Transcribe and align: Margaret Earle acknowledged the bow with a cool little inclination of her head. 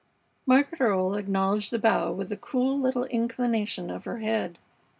Margaret 0.47 0.81
Earle 0.81 1.13
acknowledged 1.13 1.69
the 1.71 1.77
bow 1.77 2.11
with 2.11 2.31
a 2.31 2.35
cool 2.35 2.75
little 2.79 3.05
inclination 3.05 3.91
of 3.91 4.05
her 4.05 4.17
head. 4.17 4.57